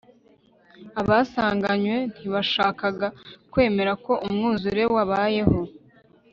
abasanganywe 1.01 1.97
ntibashakaga 2.13 3.07
kwemera 3.51 3.91
ko 4.05 4.13
umwuzure 4.27 4.83
wabayeho 4.95 5.59